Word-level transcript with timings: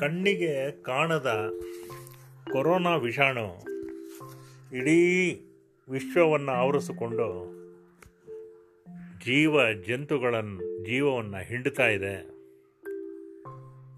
ಕಣ್ಣಿಗೆ 0.00 0.82
ಕಾಣದ 0.82 1.50
ಕೊರೋನಾ 2.52 2.96
ವಿಷಾಣು 2.96 3.64
ಇಡೀ 4.76 5.30
ವಿಶ್ವವನ್ನು 5.88 6.52
ಆವರಿಸಿಕೊಂಡು 6.52 7.60
ಜೀವ 9.24 9.72
ಜಂತುಗಳನ್ನು 9.72 10.84
ಜೀವವನ್ನು 10.84 11.44
ಹಿಂಡ್ತಾ 11.44 11.88
ಇದೆ. 11.88 12.26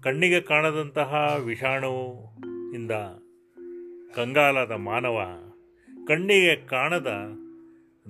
ಕಣ್ಣಿಗೆ 0.01 0.41
ಕಾಣದಂತಹ 0.41 1.37
ವಿಷಾಣುವಿಂದ 1.45 2.91
ಕಂಗಾಲದ 4.15 4.71
ಮಾನವ, 4.71 5.43
ಕಣ್ಣಿಗೆ 6.07 6.55
ಕಾಣದ 6.55 7.07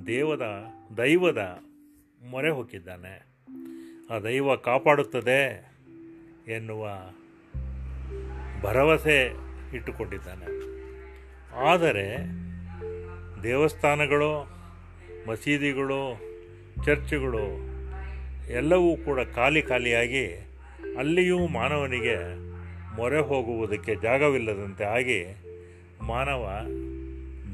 ದೇವದ, 0.07 0.44
ದೈವದ 0.98 1.60
ಮೊರೆ 2.30 2.50
ಹೋಗಿದ್ದಾನೆ. 2.50 3.25
ಆ 4.12 4.20
ದೈವ 4.20 4.55
ಕಾಪಾಡುತ್ತದೆ 4.55 5.73
ಎನ್ನುವ 6.48 6.89
ಭರವಸೆ 8.63 9.35
ಇಟ್ಟುಕೊಂಡಿದ್ದಾನೆ. 9.76 10.45
ಆದರೆ 11.70 12.26
ದೇವಸ್ಥಾನಗಳು, 13.44 14.49
ಮಸೀದಿಗಳು, 15.27 16.20
ಚರ್ಚ್ಗಳು 16.86 17.73
ಎಲ್ಲವೂ 18.52 18.95
ಕೂಡ 18.95 19.20
ಖಾಲಿ 19.36 19.62
ಖಾಲಿಯಾಗಿ 19.62 20.27
ಅಲ್ಲಿಯೂ 20.98 21.48
ಮಾನವನಿಗೆ 21.48 22.16
ಮೊರೆ 22.95 23.20
ಹೋಗುವುದಕ್ಕೆ 23.20 23.95
ಜಾಗವಿಲ್ಲದಂತೆ 23.95 24.84
ಆಗಿ 24.84 25.38
ಮಾನವ 26.02 26.66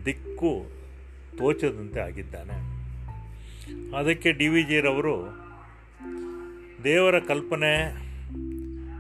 ದಿಕ್ಕು 0.06 0.66
ತೋಚದಂತೆ 1.38 2.00
ಆಗಿದ್ದಾನೆ. 2.00 2.80
ಅದಕ್ಕೆ 3.98 4.32
ಡಿ 4.32 4.48
ವಿ 4.48 4.64
ಜಿರವರು 4.64 5.16
ದೇವರ 6.84 7.20
ಕಲ್ಪನೆ 7.20 8.10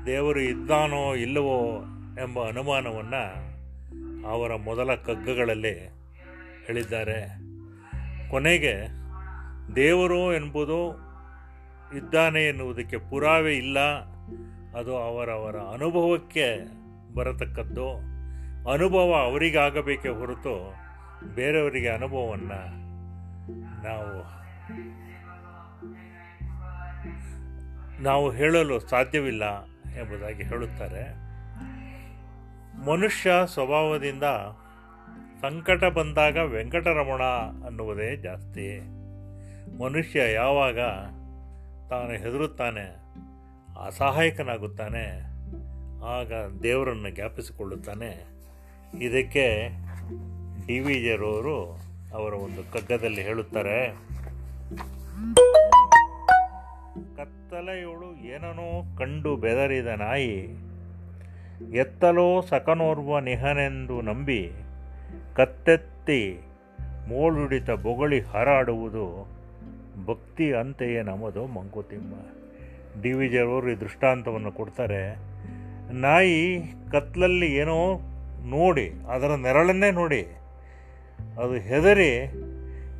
ದೇವರು 0.05 0.39
ಇದ್ದಾನೋ 0.39 1.15
ಇಲ್ಲವೋ 1.15 1.85
ಎಂಬ 2.23 2.47
ಅನುಮಾನವನ್ನು 2.47 3.49
ಅವರ 4.27 4.55
ಮೊದಲ 4.55 4.95
ಕಗ್ಗಗಳಲ್ಲಿ 4.95 5.87
ಹೇಳಿದ್ದಾರೆ. 6.67 7.27
ಕೊನೆಗೆ 8.29 8.87
ದೇವರು 9.75 10.35
ಎಂಬುದು 10.35 10.89
ಇದ್ದಾನೆ 11.97 12.43
ಎನ್ನುವುದಕ್ಕೆ 12.43 12.97
ಪುರಾವೆ 12.97 13.57
ಇಲ್ಲ. 13.57 13.79
ಅದು 14.79 14.97
ಅವರವರ 14.97 15.55
ಅನುಭವಕ್ಕೆ 15.55 16.59
ಬರತಕ್ಕದ್ದು. 17.15 17.89
ಅನುಭವ 18.71 19.13
ಅವರಿಗಾಗಬೇಕೇ 19.15 20.09
ಹೊರತು 20.09 20.73
ಬೇರೆಯವರಿಗೆ 21.35 21.89
ಅನುಭವವನ್ನು 21.89 22.79
ನಾವು 23.83 24.39
ನಾವು 28.03 28.31
ಹೇಳಲು 28.31 28.79
ಸಾಧ್ಯವಿಲ್ಲ 28.79 29.63
ಎಂಬುದಾಗಿ 29.99 30.43
ಹೇಳುತ್ತಾರೆ. 30.43 31.28
ಮನುಷ್ಯ 32.87 33.31
ಸ್ವಭಾವದಿಂದ 33.45 34.23
ಸಂಕಟ 35.41 35.83
ಬಂದಾಗ 35.83 36.37
ವೆಂಕಟರಮಣ 36.37 37.23
ಅನ್ನುವುದೇ 37.65 38.15
ಜಾಸ್ತಿ. 38.15 38.79
ಮನುಷ್ಯ 39.83 40.33
ಯಾವಾಗ 40.33 40.79
ತಾನು 41.89 42.11
ಹೆದರುತ್ತಾನೆ, 42.11 42.85
ಅಸಹಾಯಕನಾಗುತ್ತಾನೆ, 43.85 45.21
ಆಗ 46.05 46.33
ದೇವರನ್ನು 46.63 47.09
ಜ್ಞಾಪಿಸಿಕೊಳ್ಳುತ್ತಾನೆ. 47.09 48.25
ಇದಕ್ಕೆ 48.99 49.69
ಡಿ 50.67 50.79
ವಿ 50.79 50.93
ಜೆರವರು 50.93 51.77
ಅವರ 52.13 52.33
ಒಂದು 52.33 52.73
ಕಗ್ಗದಲ್ಲಿ 52.73 53.21
ಹೇಳುತ್ತಾರೆ. 53.21 53.89
ಕತ್ತಲೆಯೋಳು 57.17 58.15
ಏನನೋ 58.15 58.97
ಕಂಡು 58.97 59.35
ಬೆದರಿದ 59.35 59.87
ನಾಯಿ 59.87 60.68
ಎತ್ತಲೋ 61.61 62.41
ಸಕನೋರ್ವ 62.41 63.19
ನಿಹನೆಂದು 63.19 64.01
ನಂಬಿ 64.01 64.51
ಕತ್ತೆತ್ತಿ 65.35 66.39
ಮೋಳುಡಿತ 67.07 67.71
ಬೊಗಳಿ 67.71 68.19
ಹರಾಡುವುದು 68.19 69.27
ಭಕ್ತಿ 70.05 70.53
ಅಂತೆಯೇ 70.53 71.01
ನಮ್ಮದು 71.01 71.45
ಮಂಕುತಿಮ್ಮ. 71.45 72.13
ಡಿ 73.01 73.11
ವಿ 73.13 73.27
ಜಿಯವರು 73.27 73.71
ಈ 73.71 73.75
ದೃಷ್ಟಾಂತವನ್ನು 73.75 74.51
ಕೊಡ್ತಾರೆ. 74.51 75.17
ನಾಯಿ 75.91 76.61
ಕತ್ತಲಲ್ಲಿ 76.91 77.55
ಏನೋ 77.55 77.99
ನೋಡಿ, 78.45 78.91
ಅದರ 79.09 79.35
ನೆರಳನ್ನೇ 79.35 79.91
ನೋಡಿ, 79.91 80.21
ಅದು 81.39 81.53
ಹೆದರಿ 81.53 82.33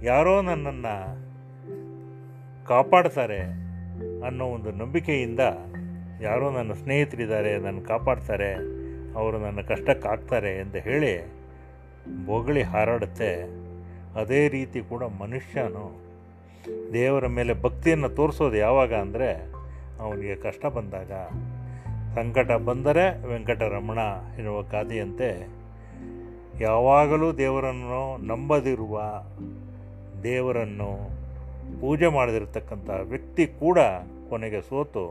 ಯಾರೋ 0.04 0.42
ನನ್ನನ್ನು 0.42 0.96
ಕಾಪಾಡ್ತಾರೆ 2.66 3.40
ಅನ್ನೋ 4.26 4.46
ಒಂದು 4.46 4.72
ನಂಬಿಕೆಯಿಂದ 4.72 5.40
ಯಾರೋ 6.22 6.46
ನನ್ನ 6.52 6.72
ಸ್ನೇಹಿತರಿದ್ದಾರೆ 6.74 7.52
ನನ್ನ 7.66 7.80
ಕಾಪಾಡ್ತಾರೆ, 7.92 8.52
ಅವರು 9.20 9.38
ನನ್ನ 9.38 9.60
ಕಷ್ಟಕ್ಕೆ 9.72 10.08
ಹಾಕ್ತಾರೆ 10.08 10.52
ಅಂತ 10.64 10.76
ಹೇಳಿ 10.88 11.14
ಬೊಗಳಿ 12.26 12.64
ಹಾರಾಡುತ್ತೆ. 12.72 13.32
ಅದೇ 14.22 14.42
ರೀತಿ 14.48 14.80
ಕೂಡ 14.92 15.04
ಮನುಷ್ಯನು 15.22 15.86
ದೇವರ 16.94 17.26
ಮೇಲೆ 17.38 17.54
ಭಕ್ತಿಯನ್ನು 17.62 18.10
ತೋರಿಸೋದು 18.10 18.58
ಯಾವಾಗ 18.58 18.92
ಅಂದರೆ 18.94 19.30
ಅವನಿಗೆ 20.04 20.36
ಕಷ್ಟ 20.46 20.66
ಬಂದಾಗ. 20.78 21.12
ಸಂಕಟ 22.16 22.52
ಬಂದರೆ 22.68 23.06
ವೆಂಕಟರಮಣ 23.32 24.00
ಎನ್ನುವ 24.38 24.60
ಗಾದೆಯಂತೆ 24.74 25.30
ಯಾವಾಗಲೂ 26.60 27.28
ದೇವರನ್ನು 27.34 28.02
ನಂಬದಿರುವ 28.32 28.96
ದೇವರನ್ನು 30.24 30.90
ಪೂಜೆ 31.82 32.08
ಮಾಡದಿರತಕ್ಕಂಥ 32.16 32.90
ವ್ಯಕ್ತಿ 33.12 33.46
ಕೂಡ 33.62 33.80
ಕೊನೆಗೆ 34.30 34.62
ಸೋತು. 34.70 35.06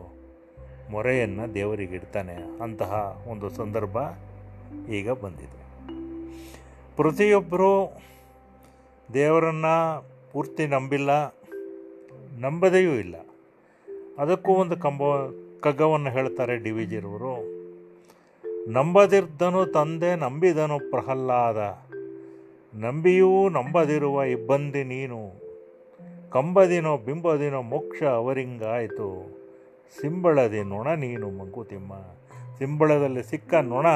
ಮೊರೆಯನ್ನು 0.90 1.54
ದೇವರಿಗೆ 1.54 1.94
ಇಡ್ತಾನೆ 1.94 2.62
ಅಂತಹ 2.62 3.22
ಒಂದು 3.28 3.50
ಸಂದರ್ಭ 3.50 3.96
ಈಗ 4.88 5.10
ಬಂದಿದೆ. 5.10 5.58
ಪ್ರತಿಯೊಬ್ಬರೂ 6.96 8.00
ದೇವರನ್ನು 9.14 10.04
ಪೂರ್ತಿ 10.32 10.66
ನಂಬಿಲ್ಲ, 10.66 11.10
ನಂಬದೆಯೂ 12.38 12.94
ಇಲ್ಲ. 12.94 13.14
ಅದಕ್ಕೂ 14.18 14.52
ಒಂದು 14.52 14.76
ಕಂಬ, 14.76 15.02
ಕಗ್ಗವನ್ನು 15.60 16.10
ಹೇಳ್ತಾರೆ 16.10 16.56
ಡಿ 16.56 16.70
ವಿ 16.70 16.86
ಜಿರವರು. 16.86 17.58
ನಂಬದಿರ್ದನು 18.70 19.66
ತಂದೆ, 19.66 20.16
ನಂಬಿದನು 20.16 20.90
ಪ್ರಹ್ಲಾದ. 20.90 21.78
ನಂಬಿಯೂ 22.74 23.48
ನಂಬದಿರುವ 23.48 24.22
ಇಬ್ಬಂದಿ 24.22 24.84
ನೀನು. 24.84 25.48
ಕಂಬದಿನೋ 26.30 26.96
ಬಿಂಬದಿನೋ 26.96 27.62
ಮೋಕ್ಷ 27.62 28.02
ಅವರಿಂಗಾಯಿತು. 28.02 29.38
ಸಿಂಬಳದಿ 29.96 30.62
ನೊಣ 30.62 30.88
ನೀನು 30.94 31.30
ಮಂಕುತಿಮ್ಮ 31.30 31.94
ಸಿಂಬಳದಲ್ಲಿ 32.58 33.22
ಸಿಕ್ಕ 33.22 33.54
ನೊಣ 33.54 33.86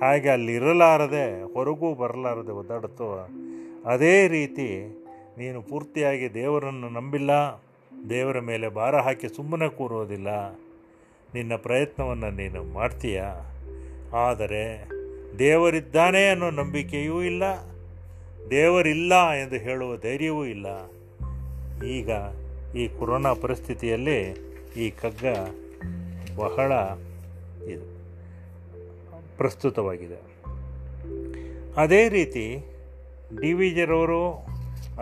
ಹಾಗೆ 0.00 0.28
ಅಲ್ಲಿರಲಾರದೆ 0.28 1.54
ಹೊರಗೂ 1.54 1.94
ಬರಲಾರದೆ 1.94 2.52
ಒದ್ದಾಡುತ್ತೋ? 2.52 3.28
ಅದೇ 3.84 4.28
ರೀತಿ 4.28 4.68
ನೀನು 5.38 5.62
ಪೂರ್ತಿಯಾಗಿ 5.62 6.34
ದೇವರನ್ನು 6.34 6.88
ನಂಬಿಲ್ಲ, 6.88 7.30
ದೇವರ 8.10 8.40
ಮೇಲೆ 8.40 8.68
ಭಾರ 8.68 8.96
ಹಾಕಿ 8.96 9.28
ಸುಮ್ಮನೆ 9.28 9.68
ಕೂರೋದಿಲ್ಲ. 9.68 10.28
ನಿನ್ನ 11.34 11.56
ಪ್ರಯತ್ನವನ್ನು 11.56 12.30
ನೀನು 12.30 12.62
ಮಾಡ್ತೀಯ? 12.64 13.22
ಆದರೆ 14.14 14.88
ದೇವರಿದ್ದಾನೆ 15.38 16.28
ಅನ್ನೋ 16.28 16.50
ನಂಬಿಕೆಯೂ 16.50 17.22
ಇಲ್ಲ, 17.22 17.42
ದೇವರಿಲ್ಲ 18.50 19.30
ಎಂದು 19.30 19.56
ಹೇಳುವ 19.56 19.96
ಧೈರ್ಯವೂ 19.96 20.44
ಇಲ್ಲ. 20.44 20.66
ಈಗ 21.86 22.10
ಈ 22.76 22.88
ಕೊರೋನಾ 22.88 23.32
ಪರಿಸ್ಥಿತಿಯಲ್ಲಿ 23.32 24.51
ಈ 24.76 24.90
ಕಗ್ಗ 24.90 25.24
ಬಹಳ 26.36 26.72
ಇದು 27.72 27.86
ಪ್ರಸ್ತುತವಾಗಿದೆ. 29.36 30.18
ಅದೇ 31.76 32.08
ರೀತಿ 32.08 32.64
ಡಿ 33.40 33.52
ವಿ 33.52 33.70
ಜರವರು 33.70 34.46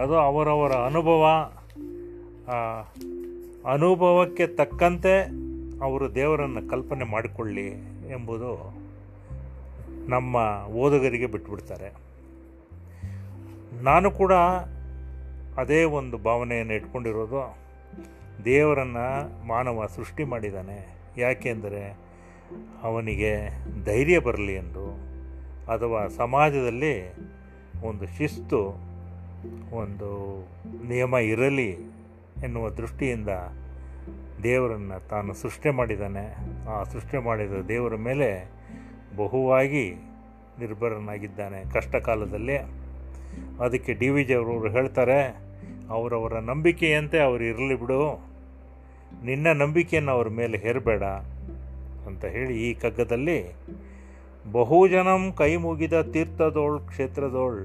ಅದು 0.02 0.14
ಅವರವರ 0.14 0.72
ಅನುಭವ 0.72 1.24
ಅನುಭವಕ್ಕೆ 3.70 4.46
ತಕ್ಕಂತೆ 4.46 5.14
ಅವರು 5.82 6.14
ದೇವರನ್ನು 6.14 6.70
ಕಲ್ಪನೆ 6.70 7.04
ಮಾಡಿಕೊಳ್ಳಿ 7.04 7.68
ಎಂಬುದು 8.10 8.76
ನಮ್ಮ 10.08 10.36
ಓದುಗರಿಗೆ 10.72 11.26
ಬಿಟ್ಬಿಡ್ತಾರೆ. 11.26 11.94
ನಾನು 13.82 14.10
ಕೂಡ 14.10 14.32
ಅದೇ 15.56 15.84
ಒಂದು 15.84 16.18
ಭಾವನೆಯನ್ನು 16.18 16.74
ಇಟ್ಕೊಂಡಿರೋದು. 16.74 17.60
ದೇವರನ್ನು 18.44 19.06
ಮಾನವ 19.46 19.86
ಸೃಷ್ಟಿ 19.86 20.24
ಮಾಡಿದ್ದಾನೆ. 20.24 20.96
ಯಾಕೆಂದರೆ 21.16 21.96
ಅವನಿಗೆ 22.82 23.48
ಧೈರ್ಯ 23.84 24.18
ಬರಲಿ 24.18 24.54
ಎಂದು 24.54 24.86
ಅಥವಾ 25.72 26.08
ಸಮಾಜದಲ್ಲಿ 26.08 27.10
ಒಂದು 27.82 28.06
ಶಿಸ್ತು, 28.06 28.60
ಒಂದು 29.72 30.10
ನಿಯಮ 30.88 31.14
ಇರಲಿ 31.14 31.70
ಎನ್ನುವ 32.44 32.70
ದೃಷ್ಟಿಯಿಂದ 32.70 33.28
ದೇವರನ್ನು 34.42 35.08
ತಾನು 35.08 35.34
ಸೃಷ್ಟಿ 35.34 35.70
ಮಾಡಿದ್ದಾನೆ. 35.70 36.36
ಆ 36.68 36.82
ಸೃಷ್ಟಿ 36.82 37.18
ಮಾಡಿದ 37.18 37.52
ದೇವರ 37.68 37.96
ಮೇಲೆ 37.96 38.50
ಬಹುವಾಗಿ 39.16 39.94
ನಿರ್ಭರನಾಗಿದ್ದಾನೆ. 40.58 41.72
ಕಷ್ಟ 41.72 41.96
ಕಾಲದಲ್ಲಿ 41.96 42.56
ಅದಕ್ಕೆ 43.60 43.94
ಡಿ 43.94 44.08
ವಿ 44.08 44.24
ಜಿಯವರು 44.24 44.68
ಹೇಳ್ತಾರೆ, 44.68 45.50
ಅವರವರ 45.90 46.38
ನಂಬಿಕೆಯಂತೆ 46.38 47.18
ಅವರು 47.18 47.44
ಇರಲಿ 47.44 47.74
ಬಿಡು. 47.74 48.29
ನಿನ್ನ 49.24 49.46
ನಂಬಿಕೆಯನ್ನು 49.52 50.12
ಅವ್ರ 50.12 50.28
ಮೇಲೆ 50.28 50.58
ಹೇರಬೇಡ 50.58 51.02
ಅಂತ 52.06 52.24
ಹೇಳಿ 52.24 52.70
ಈ 52.70 52.74
ಕಗ್ಗದಲ್ಲಿ 52.74 53.38
ಬಹುಜನಂ 54.52 55.32
ಕೈ 55.36 55.56
ಮುಗಿದ 55.56 56.00
ತೀರ್ಥದೋಳ್ 56.12 56.80
ಕ್ಷೇತ್ರದೋಳ್, 56.80 57.60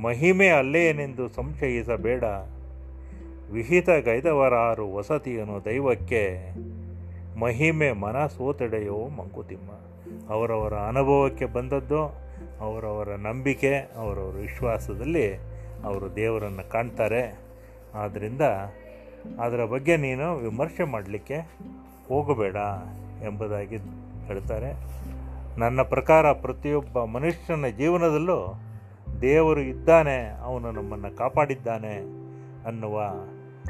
ಮಹಿಮೆ 0.00 0.48
ಅಲ್ಲೇನೆಂದು 0.48 1.28
ಸಂಶಯಿಸಬೇಡ. 1.28 2.24
ವಿಹಿತ 3.52 3.90
ಗೈದವರಾರು 3.90 4.94
ವಸತಿಯನು 4.94 5.64
ದೈವಕ್ಕೆ, 5.64 6.24
ಮಹಿಮೆ 7.40 7.92
ಮನ 7.92 8.26
ಸೋತೆಡೆಯೋ 8.26 9.08
ಮಂಕುತಿಮ್ಮ. 9.08 9.70
ಅವರವರ 10.32 10.74
ಅನುಭವಕ್ಕೆ 10.74 11.44
ಬಂದದ್ದು, 11.44 12.02
ಅವರವರ 12.60 13.08
ನಂಬಿಕೆ, 13.08 13.74
ಅವರವರ 13.96 14.34
ವಿಶ್ವಾಸದಲ್ಲಿ 14.36 15.26
ಅವರು 15.84 16.16
ದೇವರನ್ನು 16.16 16.70
ಕಾಣ್ತಾರೆ. 16.70 17.38
ಆದ್ದರಿಂದ 17.94 18.42
ಅದರ 19.40 19.64
ಬಗ್ಗೆ 19.64 19.96
ನೀನು 19.96 20.36
ವಿಮರ್ಶೆ 20.36 20.84
ಮಾಡಲಿಕ್ಕೆ 20.84 21.36
ಹೋಗಬೇಡ 22.08 22.56
ಎಂಬುದಾಗಿ 23.22 23.76
ಹೇಳ್ತಾರೆ. 24.24 24.72
ನನ್ನ 25.60 25.82
ಪ್ರಕಾರ 25.82 26.32
ಪ್ರತಿಯೊಬ್ಬ 26.32 27.04
ಮನುಷ್ಯನ 27.04 27.66
ಜೀವನದಲ್ಲೂ 27.66 28.60
ದೇವರು 29.20 29.60
ಇದ್ದಾನೆ, 29.60 30.28
ಅವನು 30.42 30.72
ನಮ್ಮನ್ನು 30.72 31.16
ಕಾಪಾಡಿದ್ದಾನೆ 31.16 31.96
ಅನ್ನುವ 32.64 33.00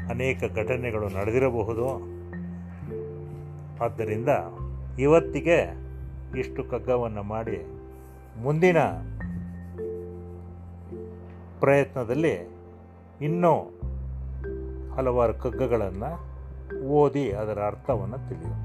ಅನೇಕ 0.09 0.43
ಘಟನೆಗಳು 0.55 1.09
ನಡೆದಿರಬಹುದು. 1.09 2.13
ಆದ್ದರಿಂದ 3.83 4.29
ಇವತ್ತಿಗೆ 4.99 5.83
ಇಷ್ಟು 6.39 6.63
ಕಗ್ಗವನ್ನು 6.63 7.23
ಮಾಡಿ 7.23 7.65
ಮುಂದಿನ 8.41 8.77
ಪ್ರಯತ್ನದಲ್ಲಿ 11.59 12.57
ಇನ್ನೂ 13.21 13.72
ಹಲವಾರು 14.95 15.33
ಕಗ್ಗಗಳನ್ನು 15.33 16.11
ಓದಿ 16.87 17.31
ಅದರ 17.31 17.65
ಅರ್ಥವನ್ನು 17.65 18.17
ತಿಳಿಯು. 18.29 18.55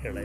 ಹೇಳ 0.00 0.18